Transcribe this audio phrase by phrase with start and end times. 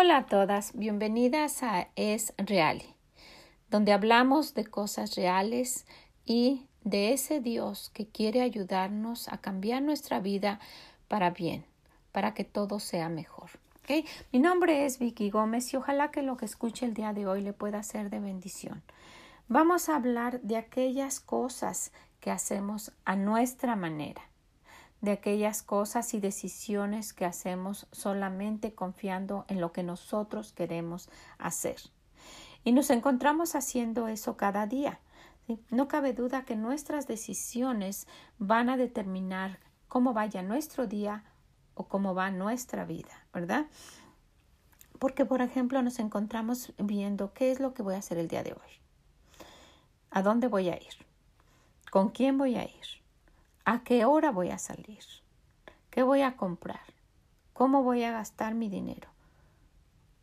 [0.00, 2.80] Hola a todas, bienvenidas a Es Real,
[3.68, 5.86] donde hablamos de cosas reales
[6.24, 10.60] y de ese Dios que quiere ayudarnos a cambiar nuestra vida
[11.08, 11.64] para bien,
[12.12, 13.50] para que todo sea mejor.
[14.30, 17.42] Mi nombre es Vicky Gómez y ojalá que lo que escuche el día de hoy
[17.42, 18.84] le pueda ser de bendición.
[19.48, 21.90] Vamos a hablar de aquellas cosas
[22.20, 24.27] que hacemos a nuestra manera
[25.00, 31.76] de aquellas cosas y decisiones que hacemos solamente confiando en lo que nosotros queremos hacer.
[32.64, 35.00] Y nos encontramos haciendo eso cada día.
[35.70, 38.06] No cabe duda que nuestras decisiones
[38.38, 41.24] van a determinar cómo vaya nuestro día
[41.74, 43.66] o cómo va nuestra vida, ¿verdad?
[44.98, 48.42] Porque, por ejemplo, nos encontramos viendo qué es lo que voy a hacer el día
[48.42, 48.80] de hoy.
[50.10, 51.06] ¿A dónde voy a ir?
[51.90, 52.97] ¿Con quién voy a ir?
[53.70, 55.04] ¿A qué hora voy a salir?
[55.90, 56.80] ¿Qué voy a comprar?
[57.52, 59.10] ¿Cómo voy a gastar mi dinero?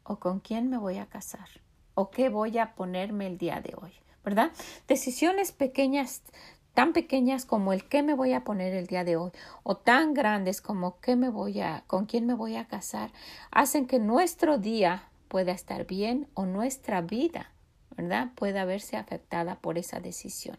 [0.04, 1.48] ¿O con quién me voy a casar?
[1.94, 3.92] ¿O qué voy a ponerme el día de hoy?
[4.24, 4.52] ¿Verdad?
[4.88, 6.24] Decisiones pequeñas,
[6.74, 9.30] tan pequeñas como el qué me voy a poner el día de hoy,
[9.62, 13.12] o tan grandes como qué me voy a, con quién me voy a casar,
[13.52, 17.52] hacen que nuestro día pueda estar bien o nuestra vida
[17.98, 18.30] ¿verdad?
[18.36, 20.58] Puede verse afectada por esa decisión.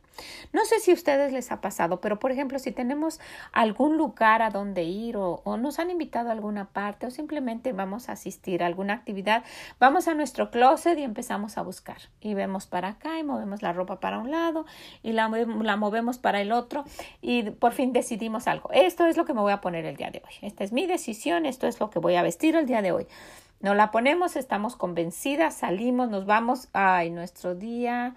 [0.52, 3.20] No sé si a ustedes les ha pasado, pero por ejemplo, si tenemos
[3.52, 8.08] algún lugar a donde ir o, nos han invitado a alguna parte o simplemente vamos
[8.08, 9.44] a asistir a alguna actividad,
[9.78, 13.72] vamos a nuestro closet y empezamos a buscar y vemos para acá y movemos la
[13.72, 14.66] ropa para un lado
[15.02, 16.84] y la, la movemos para el otro
[17.20, 18.70] y por fin decidimos algo.
[18.72, 20.34] Esto es lo que me voy a poner el día de hoy.
[20.42, 23.06] Esta es mi decisión, esto es lo que voy a vestir el día de hoy.
[23.60, 26.68] Nos la ponemos, estamos convencidas, salimos, nos vamos.
[26.72, 28.14] Ay, nuestro día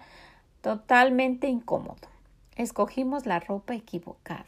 [0.60, 2.08] totalmente incómodo.
[2.56, 4.44] Escogimos la ropa equivocada.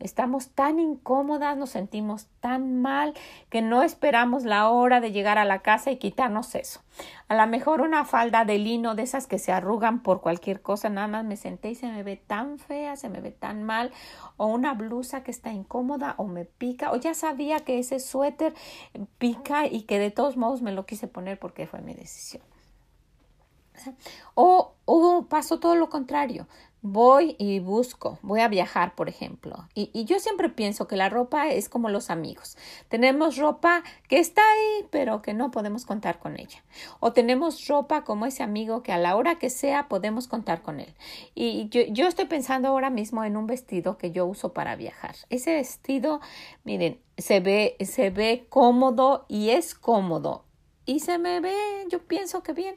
[0.00, 3.12] Estamos tan incómodas, nos sentimos tan mal
[3.50, 6.80] que no esperamos la hora de llegar a la casa y quitarnos eso.
[7.28, 10.88] A lo mejor una falda de lino de esas que se arrugan por cualquier cosa,
[10.88, 13.92] nada más me senté y se me ve tan fea, se me ve tan mal,
[14.38, 18.54] o una blusa que está incómoda o me pica, o ya sabía que ese suéter
[19.18, 22.42] pica y que de todos modos me lo quise poner porque fue mi decisión.
[24.34, 26.46] O, o pasó todo lo contrario
[26.82, 29.68] voy y busco, voy a viajar, por ejemplo.
[29.74, 32.56] Y, yo siempre pienso que la ropa es como los amigos.
[32.88, 36.64] Tenemos ropa que está ahí, pero que no podemos contar con ella.
[37.00, 40.80] O tenemos ropa como ese amigo que a la hora que sea podemos contar con
[40.80, 40.94] él.
[41.34, 45.16] Y yo, yo estoy pensando ahora mismo en un vestido que yo uso para viajar.
[45.28, 46.20] Ese vestido,
[46.64, 50.44] miren, se ve, se ve cómodo y es cómodo.
[50.86, 51.54] Y se me ve,
[51.88, 52.76] yo pienso que bien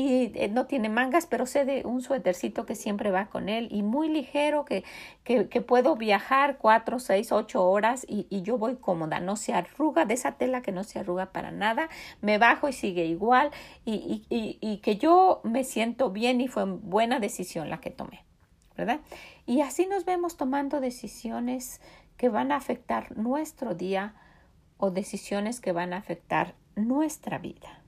[0.00, 3.68] y eh, no tiene mangas, pero sé de un suétercito que siempre va con él
[3.70, 4.82] y muy ligero que,
[5.24, 10.06] que, puedo viajar cuatro, seis, ocho horas y, y, yo voy cómoda, no se arruga
[10.06, 11.90] de esa tela que no se arruga para nada,
[12.22, 13.50] me bajo y sigue igual
[13.84, 18.24] y, y, y que yo me siento bien y fue buena decisión la que tomé,
[18.76, 19.00] ¿verdad?
[19.44, 21.82] Y así nos vemos tomando decisiones
[22.16, 24.14] que van a afectar nuestro día
[24.78, 27.79] o decisiones que van a afectar nuestra vida.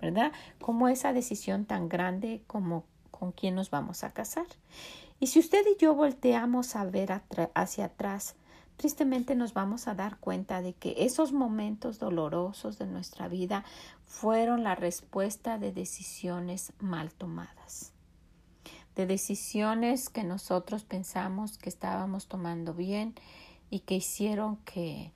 [0.00, 0.32] ¿Verdad?
[0.60, 4.46] Como esa decisión tan grande como con quién nos vamos a casar.
[5.18, 7.22] Y si usted y yo volteamos a ver
[7.54, 8.36] hacia atrás,
[8.76, 13.64] tristemente nos vamos a dar cuenta de que esos momentos dolorosos de nuestra vida
[14.04, 17.92] fueron la respuesta de decisiones mal tomadas,
[18.94, 23.14] de decisiones que nosotros pensamos que estábamos tomando bien
[23.70, 25.12] y que hicieron que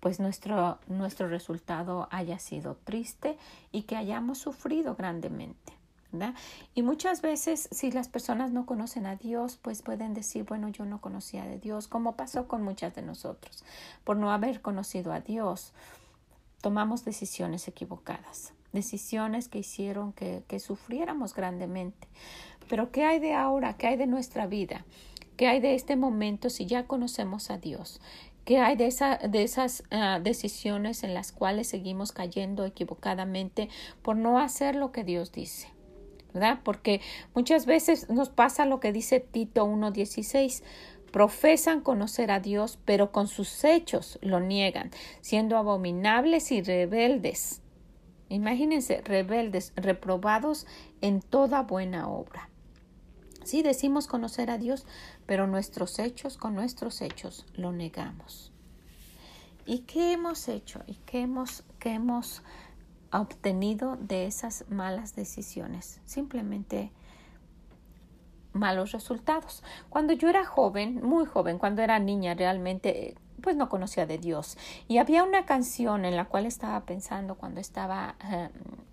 [0.00, 3.38] pues nuestro, nuestro resultado haya sido triste
[3.72, 5.72] y que hayamos sufrido grandemente.
[6.12, 6.34] ¿verdad?
[6.74, 10.84] Y muchas veces si las personas no conocen a Dios, pues pueden decir, bueno, yo
[10.84, 13.64] no conocía de Dios, como pasó con muchas de nosotros.
[14.04, 15.72] Por no haber conocido a Dios,
[16.60, 22.08] tomamos decisiones equivocadas, decisiones que hicieron que, que sufriéramos grandemente.
[22.68, 23.76] Pero ¿qué hay de ahora?
[23.76, 24.84] ¿Qué hay de nuestra vida?
[25.36, 28.00] ¿Qué hay de este momento si ya conocemos a Dios?
[28.46, 33.68] ¿Qué hay de, esa, de esas ah, decisiones en las cuales seguimos cayendo equivocadamente
[34.02, 35.68] por no hacer lo que Dios dice?
[36.32, 36.60] ¿Verdad?
[36.62, 37.00] Porque
[37.34, 40.62] muchas veces nos pasa lo que dice Tito 1.16
[41.10, 44.92] profesan conocer a Dios, pero con sus hechos lo niegan,
[45.22, 47.62] siendo abominables y rebeldes.
[48.28, 50.68] Imagínense, rebeldes, reprobados
[51.00, 52.48] en toda buena obra.
[53.46, 54.86] Sí, decimos conocer a Dios,
[55.26, 58.52] pero nuestros hechos, con nuestros hechos, lo negamos.
[59.66, 60.82] ¿Y qué hemos hecho?
[60.86, 62.42] ¿Y qué hemos, qué hemos
[63.12, 66.00] obtenido de esas malas decisiones?
[66.04, 66.92] Simplemente
[68.52, 69.62] malos resultados.
[69.88, 74.56] Cuando yo era joven, muy joven, cuando era niña, realmente pues no conocía de Dios.
[74.88, 78.50] Y había una canción en la cual estaba pensando cuando estaba, em,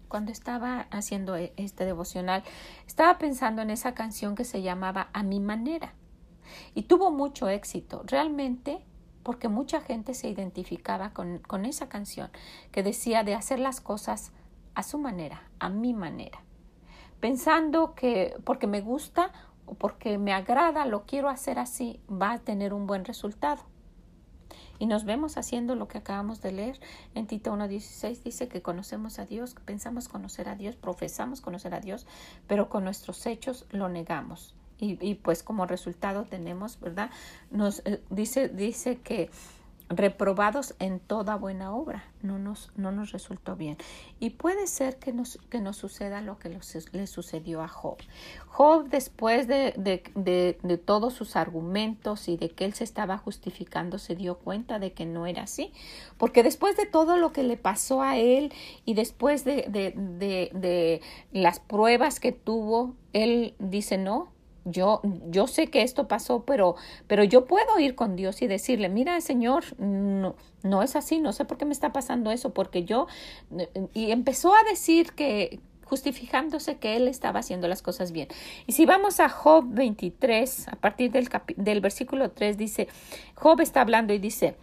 [0.08, 2.44] cuando estaba haciendo e, este devocional,
[2.88, 5.94] estaba pensando en esa canción que se llamaba A mi manera.
[6.74, 8.84] Y tuvo mucho éxito, realmente,
[9.24, 12.30] porque mucha gente se identificaba con, con esa canción
[12.72, 14.32] que decía de hacer las cosas
[14.76, 16.44] a su manera, a mi manera.
[17.20, 19.32] Pensando que porque me gusta
[19.66, 23.64] o porque me agrada, lo quiero hacer así, va a tener un buen resultado.
[24.80, 26.80] Y nos vemos haciendo lo que acabamos de leer
[27.16, 28.24] en Tito 1.16.
[28.24, 32.06] Dice que conocemos a Dios, pensamos conocer a Dios, profesamos conocer a Dios,
[32.48, 34.56] pero con nuestros hechos lo negamos.
[34.80, 37.10] Y, y pues como resultado tenemos, ¿verdad?
[37.52, 39.30] Nos eh, dice, dice que
[39.90, 42.04] reprobados en toda buena obra.
[42.22, 43.78] No nos, no nos resultó bien.
[44.20, 46.58] Y puede ser que nos, que nos suceda lo que
[46.92, 47.98] le sucedió a Job.
[48.48, 53.98] Job, después de, de, de, todos sus argumentos y de que él se estaba justificando,
[53.98, 55.74] se dio cuenta de que no era así.
[56.18, 58.54] Porque después de todo lo que le pasó a él
[58.86, 61.02] y después de, de
[61.34, 64.33] las pruebas que tuvo, él dice, no,
[64.66, 66.76] yo, yo sé que esto pasó, pero,
[67.08, 71.34] pero yo puedo ir con Dios y decirle, mira, Señor, no, no es así, no
[71.34, 73.08] sé por qué me está pasando eso, porque yo,
[73.94, 78.28] y empezó a decir que, justificándose que él estaba haciendo las cosas bien.
[78.66, 82.88] Y si vamos a Job 23, a partir del, del versículo 3, dice,
[83.36, 84.56] Job está hablando y dice,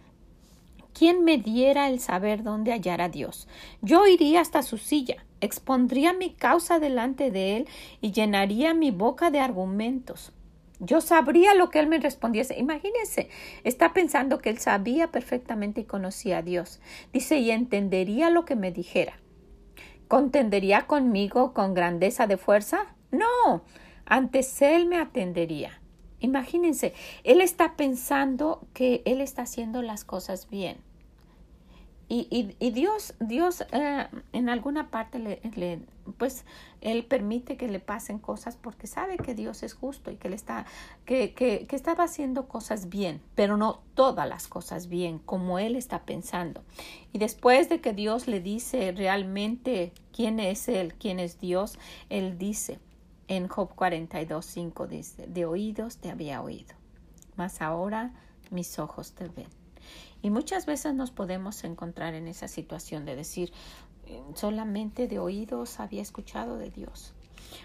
[0.93, 3.47] ¿quién me diera el saber dónde hallar a Dios?
[3.81, 7.67] Yo iría hasta su silla expondría mi causa delante de él
[7.99, 10.31] y llenaría mi boca de argumentos.
[10.79, 12.57] Yo sabría lo que él me respondiese.
[12.57, 13.29] Imagínense,
[13.63, 16.79] está pensando que él sabía perfectamente y conocía a Dios.
[17.11, 19.13] Dice, y entendería lo que me dijera.
[20.07, 22.95] ¿Contendería conmigo con grandeza de fuerza?
[23.11, 23.63] No,
[24.05, 25.80] antes él me atendería.
[26.21, 30.77] Imagínense, él está pensando que él está haciendo las cosas bien.
[32.13, 35.79] Y, y, Dios, Dios eh, en alguna parte le,
[36.17, 36.43] pues
[36.81, 40.35] él permite que le pasen cosas porque sabe que Dios es justo y que le
[40.35, 40.65] está,
[41.05, 45.77] que, que, que estaba haciendo cosas bien, pero no todas las cosas bien, como él
[45.77, 46.65] está pensando.
[47.13, 51.79] Y después de que Dios le dice realmente quién es él, quién es Dios,
[52.09, 52.77] él dice
[53.31, 56.75] en Job 42, 5 dice, de oídos te había oído,
[57.37, 58.11] mas ahora
[58.49, 59.47] mis ojos te ven.
[60.21, 63.53] Y muchas veces nos podemos encontrar en esa situación de decir,
[64.07, 67.13] eh, solamente de oídos había escuchado de Dios.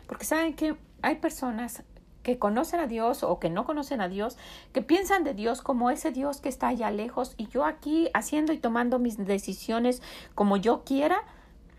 [0.06, 1.82] Porque saben que hay personas
[2.22, 4.38] que conocen a Dios o que no conocen a Dios,
[4.72, 8.52] que piensan de Dios como ese Dios que está allá lejos y yo aquí haciendo
[8.52, 10.00] y tomando mis decisiones
[10.36, 11.24] como yo quiera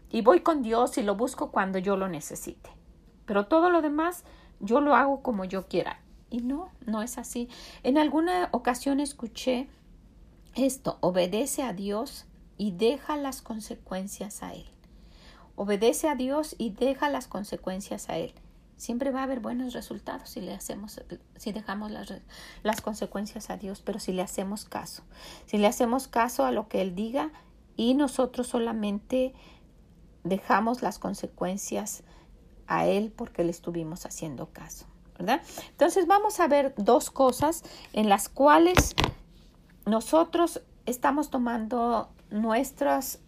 [0.10, 2.77] y voy con Dios y lo busco cuando yo lo necesite.
[3.28, 4.24] Pero todo lo demás
[4.60, 6.00] yo lo hago como yo quiera.
[6.32, 7.48] Y no, no es así.
[7.84, 9.68] En alguna ocasión escuché
[10.56, 12.26] esto, obedece a Dios
[12.58, 14.66] y deja las consecuencias a Él.
[15.56, 18.34] Obedece a Dios y deja las consecuencias a Él.
[18.78, 21.02] Siempre va a haber buenos resultados si le hacemos,
[21.36, 22.14] si dejamos las,
[22.64, 25.04] las consecuencias a Dios, pero si le hacemos caso.
[25.46, 27.32] Si le hacemos caso a lo que Él diga
[27.76, 29.34] y nosotros solamente
[30.24, 32.04] dejamos las consecuencias
[32.68, 34.86] a Él porque le estuvimos haciendo caso.
[35.18, 35.42] ¿verdad?
[35.70, 38.96] Entonces vamos a ver dos cosas en las cuales
[39.86, 43.20] nosotros estamos tomando nuestras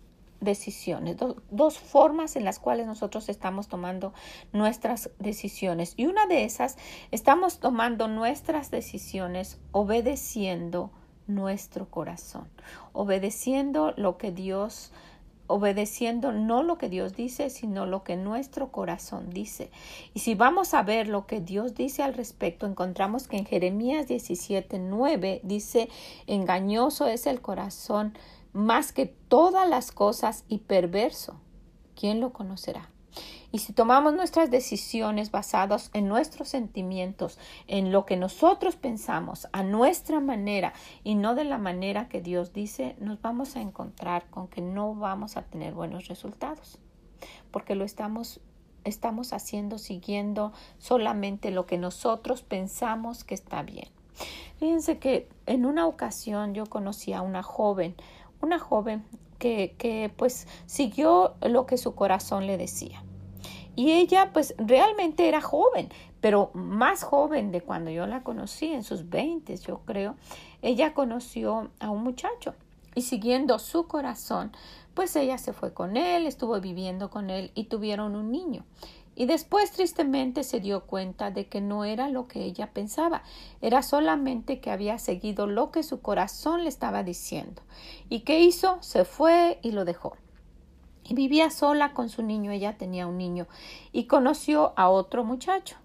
[0.42, 1.18] decisiones,
[1.50, 4.14] dos formas en las cuales nosotros estamos tomando
[4.54, 5.94] nuestras decisiones.
[5.98, 6.78] Y una de esas,
[7.12, 10.92] estamos tomando nuestras decisiones obedeciendo
[11.28, 12.48] nuestro corazón,
[12.94, 14.92] obedeciendo lo que Dios
[15.50, 19.72] obedeciendo no lo que Dios dice, sino lo que nuestro corazón dice.
[20.14, 24.08] Y si vamos a ver lo que Dios dice al respecto, encontramos que en Jeremías
[24.08, 25.90] 17, 9 dice,
[26.28, 28.14] engañoso es el corazón
[28.54, 31.36] más que todas las cosas y perverso.
[31.96, 32.90] ¿Quién lo conocerá?
[33.52, 39.64] Y si tomamos nuestras decisiones basadas en nuestros sentimientos, en lo que nosotros pensamos, a
[39.64, 44.48] nuestra manera y no de la manera que Dios dice, nos vamos a encontrar con
[44.48, 46.78] que no vamos a tener buenos resultados,
[47.52, 48.40] porque lo estamos
[48.86, 53.90] estamos haciendo siguiendo solamente lo que nosotros pensamos que está bien.
[54.58, 57.96] Fíjense que en una ocasión yo conocí a una joven,
[58.42, 59.06] una joven
[59.38, 63.04] que, que pues siguió lo que su corazón le decía.
[63.80, 65.88] Y ella pues realmente era joven,
[66.20, 70.18] pero más joven de cuando yo la conocí, en sus 20 yo creo,
[70.62, 72.56] ella conoció a un muchacho
[72.94, 74.52] y siguiendo su corazón,
[74.96, 78.66] pues ella se fue con él, estuvo viviendo con él y tuvieron un niño.
[79.16, 83.24] Y después tristemente se dio cuenta de que no era lo que ella pensaba,
[83.62, 87.62] era solamente que había seguido lo que su corazón le estaba diciendo.
[88.10, 88.78] ¿Y qué hizo?
[88.82, 90.18] Se fue y lo dejó.
[91.10, 93.48] Y vivía sola con su niño, ella tenía un niño,
[93.92, 95.76] y conoció a otro muchacho.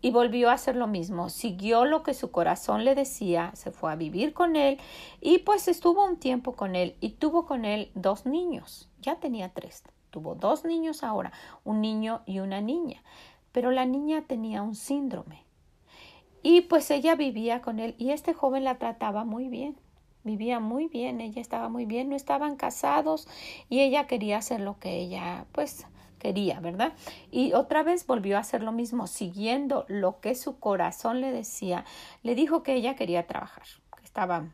[0.00, 3.92] Y volvió a hacer lo mismo, siguió lo que su corazón le decía, se fue
[3.92, 4.78] a vivir con él
[5.22, 9.48] y pues estuvo un tiempo con él y tuvo con él dos niños, ya tenía
[9.54, 9.82] tres
[10.14, 11.32] tuvo dos niños ahora,
[11.64, 13.02] un niño y una niña,
[13.50, 15.42] pero la niña tenía un síndrome.
[16.40, 19.74] Y pues ella vivía con él y este joven la trataba muy bien,
[20.24, 23.28] vivía muy bien, ella estaba muy bien, no estaban casados
[23.68, 25.86] y ella quería hacer lo que ella pues
[26.18, 26.94] quería, ¿verdad?
[27.30, 31.84] Y otra vez volvió a hacer lo mismo, siguiendo lo que su corazón le decía,
[32.22, 33.64] le dijo que ella quería trabajar,
[33.96, 34.46] que estaba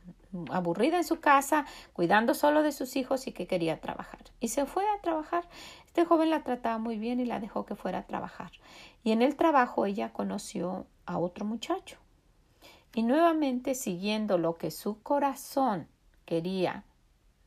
[0.50, 4.21] aburrida en su casa, cuidando solo de sus hijos y que quería trabajar.
[4.41, 5.49] Y se fue a trabajar.
[5.87, 8.50] Este joven la trataba muy bien y la dejó que fuera a trabajar.
[9.05, 11.99] Y en el trabajo ella conoció a otro muchacho.
[12.94, 15.87] Y nuevamente siguiendo lo que su corazón
[16.25, 16.85] quería,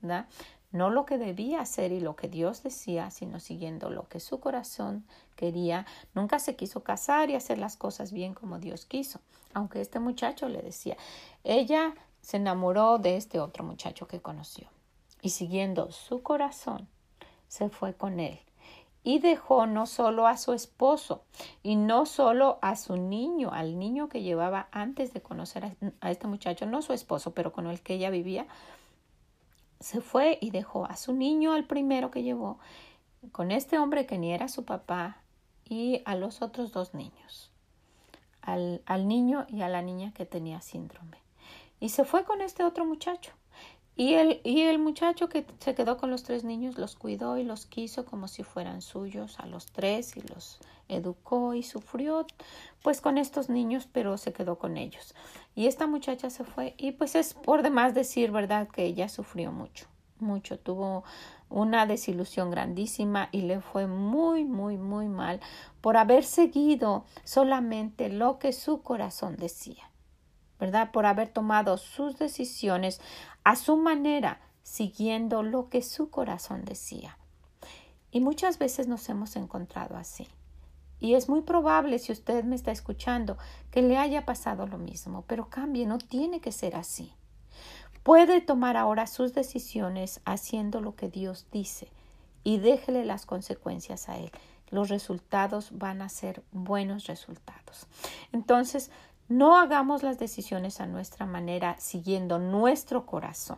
[0.01, 0.27] ¿verdad?
[0.73, 4.39] no lo que debía hacer y lo que Dios decía, sino siguiendo lo que su
[4.39, 5.85] corazón quería.
[6.15, 9.19] Nunca se quiso casar y hacer las cosas bien como Dios quiso,
[9.53, 10.97] aunque este muchacho le decía,
[11.43, 14.67] ella se enamoró de este otro muchacho que conoció
[15.21, 16.87] y siguiendo su corazón
[17.47, 18.39] se fue con él
[19.03, 21.23] y dejó no solo a su esposo
[21.61, 26.27] y no solo a su niño, al niño que llevaba antes de conocer a, este
[26.27, 28.47] muchacho, no su esposo, pero con el que ella vivía,
[29.79, 32.59] se fue y dejó a su niño, al primero que llevó,
[33.31, 35.17] con este hombre que ni era su papá
[35.65, 37.51] y a los otros dos niños,
[38.41, 41.23] al, al niño y a la niña que tenía síndrome
[41.83, 43.33] y se fue con este otro muchacho.
[43.95, 47.43] Y el, y el muchacho que se quedó con los tres niños los cuidó y
[47.43, 50.59] los quiso como si fueran suyos a los tres y los
[50.89, 52.25] educó y sufrió
[52.81, 55.13] pues con estos niños pero se quedó con ellos.
[55.55, 59.51] Y esta muchacha se fue y pues es por demás decir verdad que ella sufrió
[59.51, 59.85] mucho,
[60.19, 61.03] mucho, tuvo
[61.49, 65.39] una desilusión grandísima y le fue muy, muy, muy mal
[65.81, 69.92] por haber seguido solamente lo que su corazón decía.
[70.63, 70.91] ¿Verdad?
[70.91, 73.01] Por haber tomado sus decisiones
[73.43, 77.17] a su manera, siguiendo lo que su corazón decía.
[78.11, 80.29] Y muchas veces nos hemos encontrado así.
[81.01, 83.37] Y es muy probable, si usted me está escuchando,
[83.71, 87.11] que le haya pasado lo mismo, pero cambie, no tiene que ser así.
[88.01, 91.89] Puede tomar ahora sus decisiones haciendo lo que Dios dice
[92.45, 94.31] y déjele las consecuencias a Él.
[94.69, 97.85] Los resultados van a ser buenos resultados.
[98.31, 98.91] Entonces,
[99.27, 103.57] no hagamos las decisiones a nuestra manera siguiendo nuestro corazón.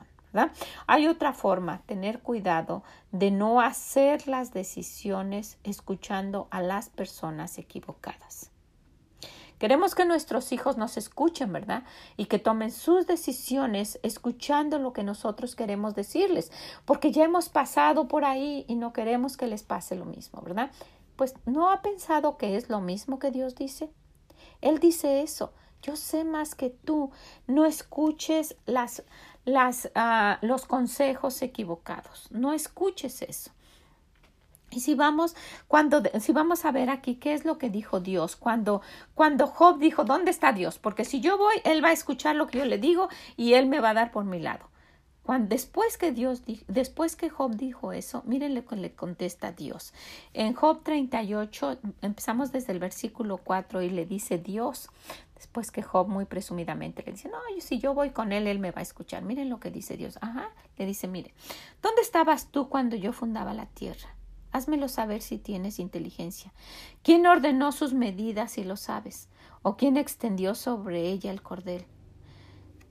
[0.87, 8.51] Hay otra forma, tener cuidado de no hacer las decisiones escuchando a las personas equivocadas.
[9.59, 11.83] Queremos que nuestros hijos nos escuchen, ¿verdad?
[12.17, 16.51] Y que tomen sus decisiones escuchando lo que nosotros queremos decirles,
[16.83, 20.71] porque ya hemos pasado por ahí y no queremos que les pase lo mismo, ¿verdad?
[21.15, 23.89] Pues no ha pensado que es lo mismo que Dios dice.
[24.65, 25.53] Él dice eso.
[25.83, 27.11] Yo sé más que tú.
[27.45, 29.03] No escuches las,
[29.45, 32.27] las, uh, los consejos equivocados.
[32.31, 33.51] No escuches eso.
[34.71, 35.35] Y si vamos,
[35.67, 38.81] cuando, si vamos a ver aquí qué es lo que dijo Dios, cuando,
[39.13, 40.79] cuando Job dijo, ¿dónde está Dios?
[40.79, 43.07] Porque si yo voy, él va a escuchar lo que yo le digo
[43.37, 44.67] y él me va a dar por mi lado.
[45.25, 49.91] Cuando, después que Dios después que Job dijo eso, miren lo que le contesta Dios.
[50.33, 54.87] En Job 38, empezamos desde el versículo 4 y le dice Dios,
[55.33, 58.69] después que Job muy presumidamente le dice, no, si yo voy con él, él me
[58.69, 59.23] va a escuchar.
[59.23, 60.19] Miren lo que dice Dios.
[60.21, 61.33] Ajá, le dice, mire,
[61.81, 64.15] ¿dónde estabas tú cuando yo fundaba la tierra?
[64.51, 66.53] Házmelo saber si tienes inteligencia.
[67.01, 69.27] ¿Quién ordenó sus medidas si lo sabes?
[69.63, 71.87] ¿O quién extendió sobre ella el cordel?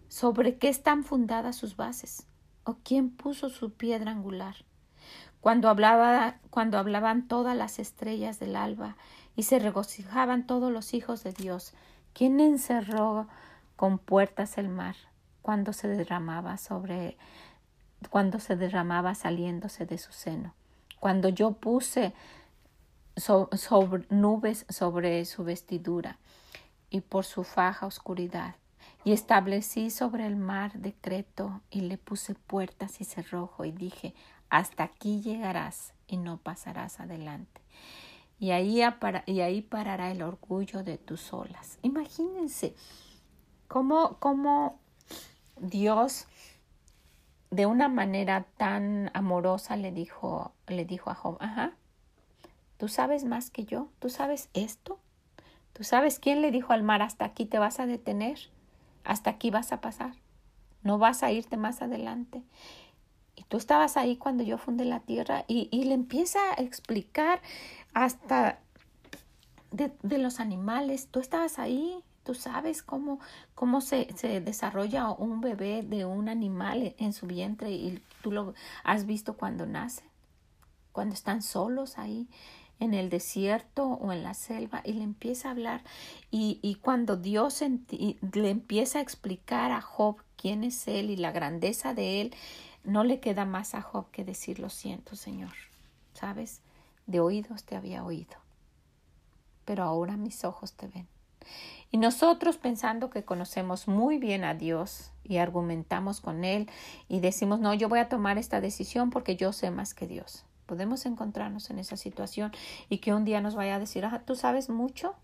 [0.09, 2.27] ¿Sobre qué están fundadas sus bases?
[2.65, 4.57] ¿O quién puso su piedra angular?
[5.41, 8.97] Cuando, hablaba, cuando hablaban todas las estrellas del alba
[9.37, 11.75] y se regocijaban todos los hijos de Dios,
[12.15, 13.29] ¿quién encerró
[13.77, 14.97] con puertas el mar
[15.43, 17.19] cuando se derramaba sobre
[18.11, 20.55] cuando se derramaba saliéndose de su seno?
[21.01, 22.15] Cuando yo puse
[23.17, 26.19] sobre nubes sobre su vestidura
[26.89, 28.57] y por su faja oscuridad
[29.05, 34.15] y establecí sobre el mar decreto y le puse puertas y cerrojo y dije,
[34.49, 37.61] hasta aquí llegarás y no pasarás adelante.
[38.39, 38.83] Y ahí,
[39.27, 41.79] y ahí parará el orgullo de tus olas.
[41.83, 42.75] Imagínense
[43.69, 44.81] cómo, cómo
[45.61, 46.27] Dios
[47.51, 51.75] de una manera tan amorosa le dijo, le dijo a Job, ajá,
[52.77, 53.89] ¿Tú sabes más que yo?
[53.99, 54.99] ¿Tú sabes esto?
[55.73, 58.39] ¿Tú sabes quién le dijo al mar hasta aquí te vas a detener?
[59.05, 60.15] Hasta aquí vas a pasar.
[60.83, 62.43] No vas a irte más adelante.
[63.37, 67.41] Y tú estabas ahí cuando yo fundé la tierra y, y le empieza a explicar
[67.93, 68.59] hasta
[69.71, 71.09] de, de, los animales.
[71.11, 73.19] Tú estabas ahí, tú sabes cómo,
[73.55, 78.55] cómo se, se, desarrolla un bebé de un animal en su vientre y tú lo
[78.85, 80.05] has visto cuando nace,
[80.93, 82.29] cuando están solos ahí
[82.81, 85.83] en el desierto o en la selva y le empieza a hablar
[86.31, 91.33] y, y cuando Dios le empieza a explicar a Job quién es él y la
[91.33, 92.35] grandeza de él,
[92.85, 95.53] no le queda más a Job que decir lo siento, Señor.
[96.13, 96.61] ¿Sabes?
[97.07, 98.37] De oídos te había oído,
[99.65, 101.09] pero ahora mis ojos te ven.
[101.91, 106.69] Y nosotros pensando que conocemos muy bien a Dios y argumentamos con Él
[107.09, 110.45] y decimos, no, yo voy a tomar esta decisión porque yo sé más que Dios.
[110.67, 112.53] Podemos encontrarnos en esa situación
[112.89, 115.15] y que un día nos vaya a decir, ah, tú sabes mucho,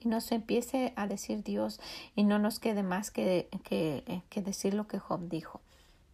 [0.00, 1.80] y nos empiece a decir Dios
[2.16, 5.60] y no nos quede más que, que, que decir lo que Job dijo.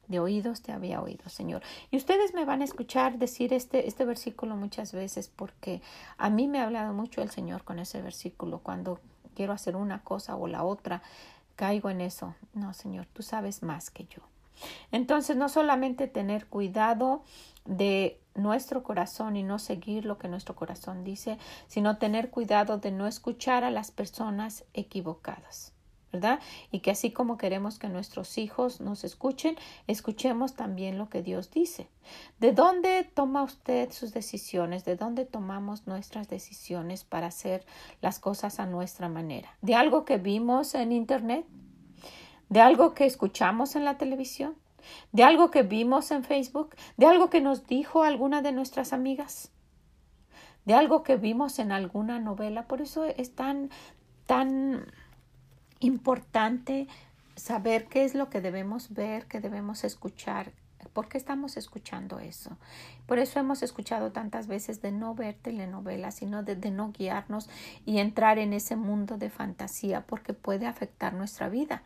[0.09, 1.63] De oídos te había oído, Señor.
[1.91, 5.83] Y ustedes me van a escuchar decir este, este versículo muchas veces porque
[6.17, 8.61] a mí me ha hablado mucho el Señor con ese versículo.
[8.61, 9.01] Cuando
[9.35, 11.03] quiero hacer una cosa o la otra,
[11.57, 12.35] caigo en eso.
[12.55, 14.23] No, Señor, tú sabes más que yo.
[14.93, 17.23] Entonces, no solamente tener cuidado
[17.67, 22.91] de nuestro corazón y no seguir lo que nuestro corazón dice, sino tener cuidado de
[22.91, 25.73] no escuchar a las personas equivocadas.
[26.13, 26.41] ¿verdad?
[26.71, 29.57] Y que así como queremos que nuestros hijos nos escuchen,
[29.87, 31.89] escuchemos también lo que Dios dice.
[32.39, 34.85] ¿De dónde toma usted sus decisiones?
[34.85, 37.67] ¿De dónde tomamos nuestras decisiones para hacer
[38.01, 39.49] las cosas a nuestra manera?
[39.61, 41.45] ¿De algo que vimos en Internet?
[42.49, 44.55] ¿De algo que escuchamos en la televisión?
[45.13, 49.51] De algo que vimos en Facebook, de algo que nos dijo alguna de nuestras amigas,
[50.65, 52.67] de algo que vimos en alguna novela.
[52.67, 53.71] Por eso es tan,
[54.27, 54.87] tan
[55.81, 56.89] importante
[57.37, 60.53] saber qué es lo que debemos ver, qué debemos escuchar,
[60.93, 62.57] ¿Por qué estamos escuchando eso?
[63.07, 67.51] Por eso hemos escuchado tantas veces de no ver telenovelas, sino de, de, no guiarnos
[67.85, 71.83] y entrar en ese mundo de fantasía, porque puede afectar nuestra vida.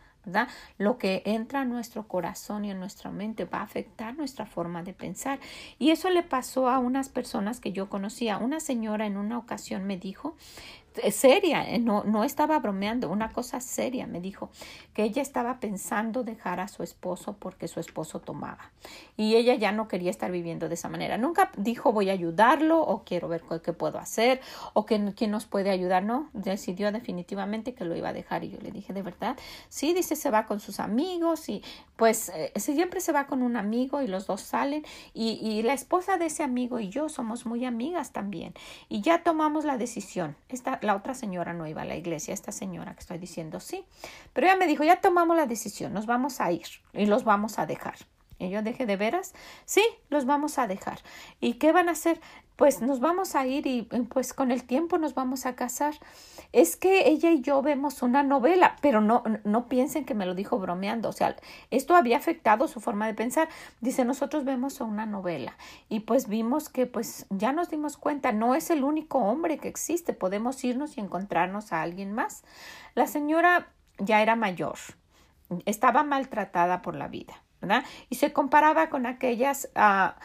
[0.79, 4.83] Lo que entra a nuestro corazón y en nuestra mente va a afectar nuestra forma
[4.83, 5.41] de pensar.
[5.79, 8.39] Y eso le pasó a unas personas que yo conocía.
[8.39, 10.37] Una señora en una ocasión me dijo
[11.11, 14.51] seria, eh, no, no estaba bromeando, una cosa seria, me dijo
[14.95, 18.71] que ella estaba pensando dejar a su esposo porque su esposo tomaba.
[19.17, 21.19] Y ella ya no quería estar viviendo de esa manera.
[21.19, 24.41] Nunca dijo voy a ayudarlo o quiero ver qué puedo hacer
[24.73, 28.45] o que, quién nos puede ayudar, no, decidió definitivamente que lo iba a dejar.
[28.45, 29.37] Y yo le dije de verdad,
[29.69, 31.63] sí, dice se va con sus amigos y
[31.97, 34.85] pues eh, siempre se va con un amigo y los dos salen.
[35.15, 38.55] Y, y la esposa de ese amigo y yo somos muy amigas también.
[38.89, 40.37] Y ya tomamos la decisión.
[40.49, 43.85] Esta, la otra señora no iba a la iglesia, esta señora que estoy diciendo sí.
[44.33, 47.59] Pero ella me dijo, ya tomamos la decisión, nos vamos a ir y los vamos
[47.59, 47.97] a dejar.
[48.41, 49.35] Y yo dije, ¿de veras?
[49.67, 50.99] Sí, los vamos a dejar.
[51.41, 52.21] ¿Y qué van a hacer?
[52.57, 55.95] Pues nos vamos a ir y pues con el tiempo nos vamos a casar.
[56.53, 60.35] Es que ella y yo vemos una novela, pero no, no piensen que me lo
[60.35, 61.11] dijo bromeando.
[61.11, 61.37] O sea,
[61.71, 63.51] esto había afectado su forma de pensar.
[63.83, 65.59] Dice, nosotros vemos una novela
[65.91, 69.69] y pues vimos que pues ya nos dimos cuenta, no es el único hombre que
[69.69, 70.15] existe.
[70.15, 72.43] Podemos irnos y encontrarnos a alguien más.
[72.95, 74.79] La señora ya era mayor,
[75.67, 77.43] estaba maltratada por la vida
[78.09, 80.17] y se comparaba con aquellas ah,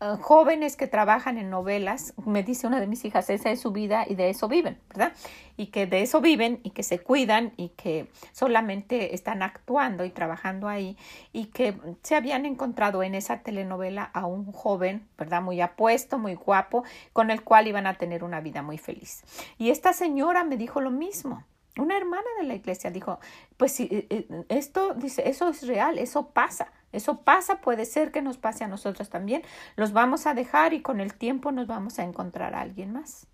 [0.00, 3.72] ah, jóvenes que trabajan en novelas, me dice una de mis hijas, esa es su
[3.72, 5.12] vida y de eso viven, ¿verdad?
[5.56, 10.10] Y que de eso viven y que se cuidan y que solamente están actuando y
[10.10, 10.96] trabajando ahí
[11.32, 15.42] y que se habían encontrado en esa telenovela a un joven, ¿verdad?
[15.42, 19.24] Muy apuesto, muy guapo, con el cual iban a tener una vida muy feliz.
[19.58, 21.44] Y esta señora me dijo lo mismo.
[21.76, 23.18] Una hermana de la iglesia dijo,
[23.56, 26.72] pues eh, eh, esto dice, eso es real, eso pasa.
[26.94, 29.42] Eso pasa, puede ser que nos pase a nosotros también.
[29.76, 33.26] Los vamos a dejar y con el tiempo nos vamos a encontrar a alguien más.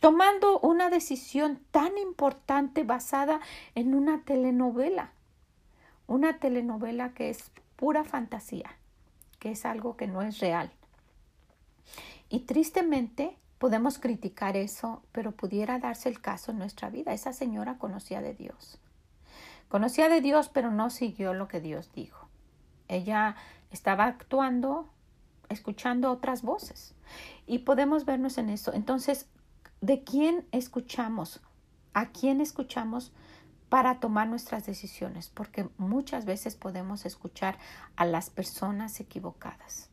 [0.00, 3.40] Tomando una decisión tan importante basada
[3.74, 5.12] en una telenovela.
[6.06, 8.76] Una telenovela que es pura fantasía,
[9.38, 10.70] que es algo que no es real.
[12.28, 17.12] Y tristemente podemos criticar eso, pero pudiera darse el caso en nuestra vida.
[17.12, 18.78] Esa señora conocía de Dios.
[19.68, 22.21] Conocía de Dios, pero no siguió lo que Dios dijo.
[22.92, 23.36] Ella
[23.70, 24.88] estaba actuando,
[25.48, 26.94] escuchando otras voces.
[27.46, 28.72] Y podemos vernos en eso.
[28.72, 29.26] Entonces,
[29.80, 31.40] ¿de quién escuchamos?
[31.94, 33.12] ¿A quién escuchamos
[33.68, 35.28] para tomar nuestras decisiones?
[35.28, 37.58] Porque muchas veces podemos escuchar
[37.96, 39.90] a las personas equivocadas.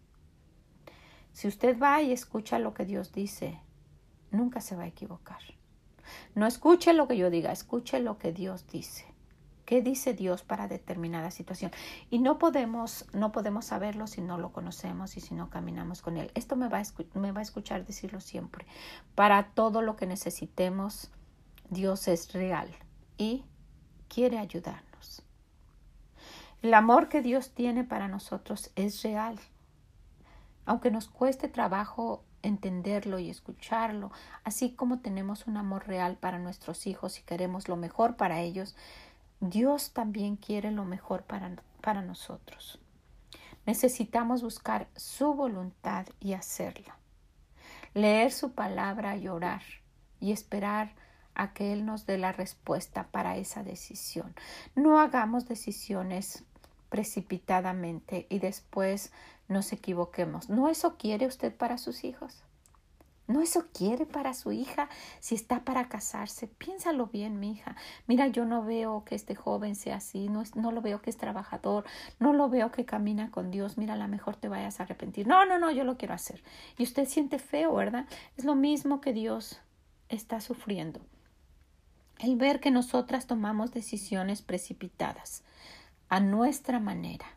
[1.33, 3.59] Si usted va y escucha lo que Dios dice,
[4.31, 5.41] nunca se va a equivocar.
[6.35, 9.05] No escuche lo que yo diga, escuche lo que Dios dice.
[9.69, 11.69] ¿Qué dice Dios para determinada situación?
[12.09, 16.17] Y no podemos, no podemos saberlo si no lo conocemos y si no caminamos con
[16.17, 16.31] Él.
[16.33, 16.83] Esto me va, a
[17.19, 18.65] me va a escuchar decirlo siempre.
[19.13, 21.11] Para todo lo que necesitemos,
[21.69, 22.67] Dios es real
[23.19, 23.45] y
[24.07, 25.21] quiere ayudarnos.
[26.63, 29.39] El amor que Dios tiene para nosotros es real.
[30.65, 34.11] Aunque nos cueste trabajo entenderlo y escucharlo,
[34.43, 38.75] así como tenemos un amor real para nuestros hijos y queremos lo mejor para ellos,
[39.39, 42.79] Dios también quiere lo mejor para, para nosotros.
[43.65, 46.97] Necesitamos buscar su voluntad y hacerla.
[47.93, 49.61] Leer su palabra y orar
[50.19, 50.93] y esperar
[51.35, 54.35] a que Él nos dé la respuesta para esa decisión.
[54.75, 56.43] No hagamos decisiones
[56.89, 59.11] precipitadamente y después
[59.47, 60.49] nos equivoquemos.
[60.49, 62.43] ¿No eso quiere usted para sus hijos?
[63.29, 64.89] ¿No eso quiere para su hija
[65.19, 66.47] si está para casarse?
[66.47, 67.75] Piénsalo bien, mi hija.
[68.07, 71.17] Mira, yo no veo que este joven sea así, no, no lo veo que es
[71.17, 71.85] trabajador,
[72.17, 73.77] no lo veo que camina con Dios.
[73.77, 75.27] Mira, a lo mejor te vayas a arrepentir.
[75.27, 76.43] No, no, no, yo lo quiero hacer.
[76.75, 78.07] Y usted siente feo, ¿verdad?
[78.35, 79.61] Es lo mismo que Dios
[80.09, 80.99] está sufriendo.
[82.17, 85.43] El ver que nosotras tomamos decisiones precipitadas
[86.09, 87.27] a nuestra manera,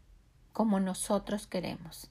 [0.55, 2.11] como nosotros queremos,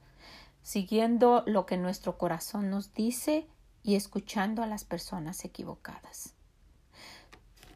[0.61, 3.47] siguiendo lo que nuestro corazón nos dice
[3.83, 6.33] y escuchando a las personas equivocadas.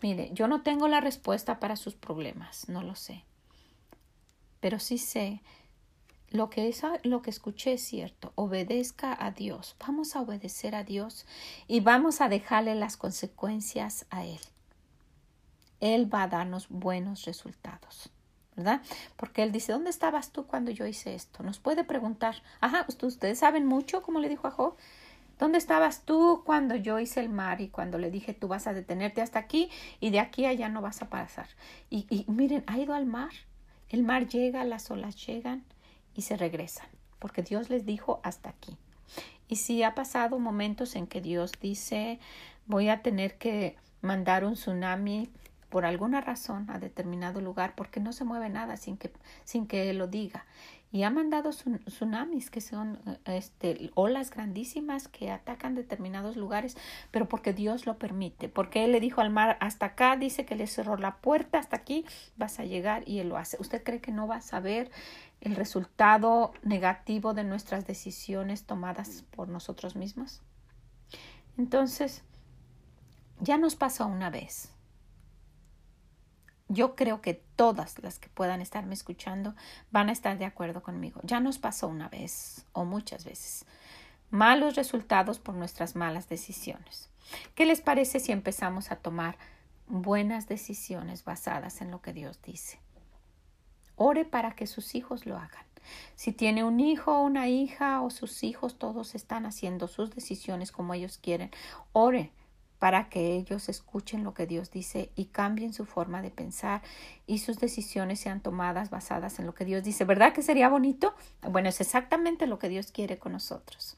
[0.02, 3.24] Mire, yo no tengo la respuesta para sus problemas, no lo sé.
[4.60, 5.42] Pero sí sé
[6.30, 8.32] lo que, es, lo que escuché es cierto.
[8.36, 9.76] Obedezca a Dios.
[9.80, 11.26] Vamos a obedecer a Dios
[11.68, 14.40] y vamos a dejarle las consecuencias a Él.
[15.80, 18.12] Él va a darnos buenos resultados.
[18.56, 18.82] ¿verdad?
[19.18, 21.44] Porque él dice, ¿dónde estabas tú cuando yo hice esto?
[21.44, 24.78] Nos puede preguntar, ajá, ustedes saben mucho, como le dijo a Job,
[25.38, 28.74] ¿Dónde estabas tú cuando yo hice el mar y cuando le dije tú vas a
[28.74, 29.70] detenerte hasta aquí
[30.00, 31.48] y de aquí allá no vas a pasar?
[31.90, 33.32] Y, y miren, ha ido al mar.
[33.90, 35.64] El mar llega, las olas llegan
[36.16, 36.88] y se regresan,
[37.20, 38.78] porque Dios les dijo hasta aquí.
[39.48, 42.20] Y si ha pasado momentos en que Dios dice
[42.66, 45.30] voy a tener que mandar un tsunami
[45.70, 49.12] por alguna razón a determinado lugar porque no se mueve nada sin que,
[49.44, 50.46] sin que él lo diga
[50.96, 56.78] y ha mandado tsunamis que son este, olas grandísimas que atacan determinados lugares,
[57.12, 60.56] pero porque Dios lo permite, porque Él le dijo al mar, hasta acá, dice que
[60.56, 62.06] le cerró la puerta, hasta aquí
[62.38, 63.58] vas a llegar y Él lo hace.
[63.60, 64.90] ¿Usted cree que no va a saber
[65.42, 70.44] el resultado negativo de nuestras decisiones tomadas por nosotros mismos?
[71.58, 72.24] Entonces,
[73.42, 74.72] ya nos pasó una vez
[76.68, 79.56] yo creo que todas las que puedan estarme escuchando
[79.92, 81.22] van a estar de acuerdo conmigo.
[81.24, 83.66] Ya nos pasó una vez o muchas veces.
[84.32, 87.10] Malos resultados por nuestras malas decisiones.
[87.54, 89.38] ¿Qué les parece si empezamos a tomar
[89.88, 92.80] buenas decisiones basadas en lo que Dios dice?
[93.96, 95.66] Ore para que sus hijos lo hagan.
[96.16, 100.72] Si tiene un hijo o una hija o sus hijos todos están haciendo sus decisiones
[100.72, 101.52] como ellos quieren,
[101.94, 102.32] ore
[102.86, 106.84] para que ellos escuchen lo que Dios dice y cambien su forma de pensar
[107.26, 110.06] y sus decisiones sean tomadas basadas en lo que Dios dice.
[110.06, 111.16] ¿Verdad que sería bonito?
[111.42, 113.98] Bueno, es exactamente lo que Dios quiere con nosotros.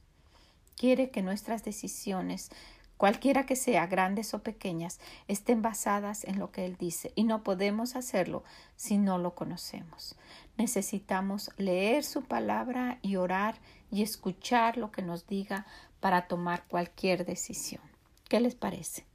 [0.78, 2.50] Quiere que nuestras decisiones,
[2.96, 7.44] cualquiera que sea, grandes o pequeñas, estén basadas en lo que Él dice y no
[7.44, 8.46] podemos hacerlo
[8.78, 10.16] si no lo conocemos.
[10.56, 13.56] Necesitamos leer su palabra y orar
[13.92, 15.66] y escuchar lo que nos diga
[16.00, 17.87] para tomar cualquier decisión.
[18.30, 19.06] ¿Qué les parece?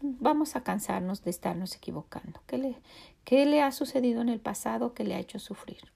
[0.00, 2.40] Vamos a cansarnos de estarnos equivocando.
[2.46, 2.76] ¿Qué le,
[3.24, 5.92] ¿Qué le ha sucedido en el pasado que le ha hecho sufrir?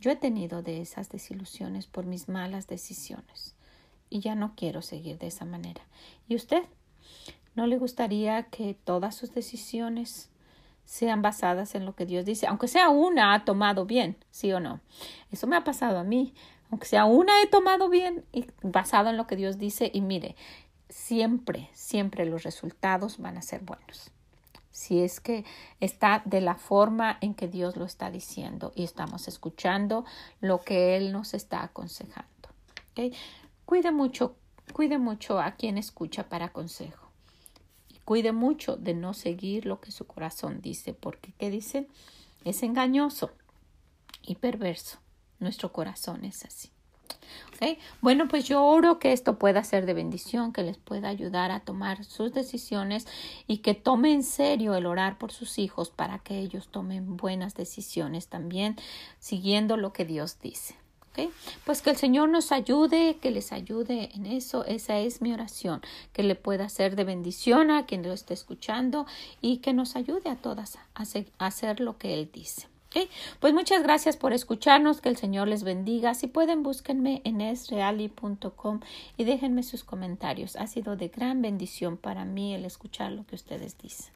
[0.00, 3.54] Yo he tenido de esas desilusiones por mis malas decisiones
[4.10, 5.82] y ya no quiero seguir de esa manera.
[6.26, 6.64] ¿Y usted?
[7.54, 10.30] ¿No le gustaría que todas sus decisiones
[10.84, 14.58] sean basadas en lo que Dios dice, aunque sea una ha tomado bien, sí o
[14.58, 14.80] no?
[15.30, 16.34] Eso me ha pasado a mí,
[16.72, 20.34] aunque sea una he tomado bien y basado en lo que Dios dice y mire,
[20.92, 24.10] siempre, siempre los resultados van a ser buenos.
[24.70, 25.44] Si es que
[25.80, 30.04] está de la forma en que Dios lo está diciendo y estamos escuchando
[30.40, 32.28] lo que Él nos está aconsejando.
[33.64, 34.36] Cuide mucho,
[34.72, 37.08] cuide mucho a quien escucha para consejo.
[37.88, 41.86] Y cuide mucho de no seguir lo que su corazón dice, porque ¿qué dice?
[42.44, 43.30] Es engañoso
[44.22, 44.98] y perverso.
[45.38, 46.70] Nuestro corazón es así.
[48.00, 51.60] Bueno, pues yo oro que esto pueda ser de bendición, que les pueda ayudar a
[51.60, 53.06] tomar sus decisiones
[53.46, 57.54] y que tome en serio el orar por sus hijos para que ellos tomen buenas
[57.54, 58.76] decisiones también,
[59.20, 60.74] siguiendo lo que Dios dice.
[61.64, 64.64] Pues que el Señor nos ayude, que les ayude en eso.
[64.64, 69.06] Esa es mi oración, que le pueda ser de bendición a quien lo esté escuchando
[69.40, 72.71] y que nos ayude a todas a hacer lo que Él dice.
[73.40, 76.14] Pues muchas gracias por escucharnos, que el Señor les bendiga.
[76.14, 78.80] Si pueden, búsquenme en esreali.com
[79.16, 80.56] y déjenme sus comentarios.
[80.56, 84.12] Ha sido de gran bendición para mí el escuchar lo que ustedes dicen.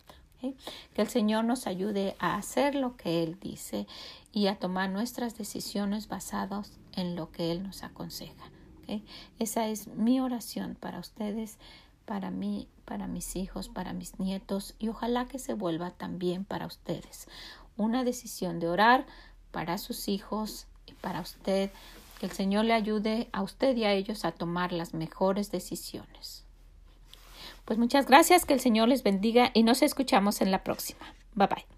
[0.94, 3.86] Que el Señor nos ayude a hacer lo que Él dice
[4.32, 8.50] y a tomar nuestras decisiones basadas en lo que Él nos aconseja.
[9.40, 11.58] Esa es mi oración para ustedes,
[12.04, 16.66] para mí, para mis hijos, para mis nietos y ojalá que se vuelva también para
[16.66, 17.26] ustedes
[17.76, 19.06] una decisión de orar
[19.50, 21.70] para sus hijos y para usted.
[22.20, 26.44] Que el Señor le ayude a usted y a ellos a tomar las mejores decisiones.
[27.66, 31.14] Pues muchas gracias, que el Señor les bendiga y nos escuchamos en la próxima.
[31.34, 31.75] Bye bye.